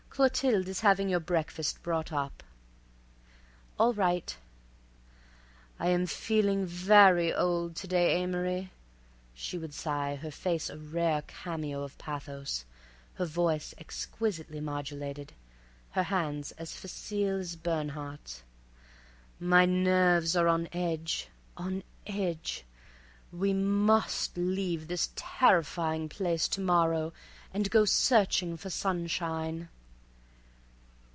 Clothilde 0.13 0.67
is 0.67 0.81
having 0.81 1.07
your 1.07 1.21
breakfast 1.21 1.81
brought 1.81 2.11
up." 2.11 2.43
"All 3.79 3.93
right." 3.93 4.35
"I 5.79 5.87
am 5.87 6.05
feeling 6.05 6.65
very 6.65 7.33
old 7.33 7.77
to 7.77 7.87
day, 7.87 8.21
Amory," 8.21 8.71
she 9.33 9.57
would 9.57 9.73
sigh, 9.73 10.15
her 10.17 10.29
face 10.29 10.69
a 10.69 10.77
rare 10.77 11.21
cameo 11.23 11.81
of 11.81 11.97
pathos, 11.97 12.65
her 13.13 13.25
voice 13.25 13.73
exquisitely 13.77 14.59
modulated, 14.59 15.31
her 15.91 16.03
hands 16.03 16.51
as 16.51 16.75
facile 16.75 17.39
as 17.39 17.55
Bernhardt's. 17.55 18.43
"My 19.39 19.65
nerves 19.65 20.35
are 20.35 20.49
on 20.49 20.67
edge—on 20.73 21.83
edge. 22.05 22.65
We 23.31 23.53
must 23.53 24.35
leave 24.37 24.87
this 24.89 25.09
terrifying 25.15 26.09
place 26.09 26.49
to 26.49 26.59
morrow 26.61 27.13
and 27.53 27.71
go 27.71 27.85
searching 27.85 28.57
for 28.57 28.69
sunshine." 28.69 29.69